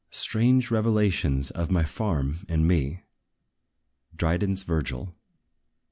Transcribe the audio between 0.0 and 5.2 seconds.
Strange revolutions of my farm and me." DRYDEN'S VIRGIL.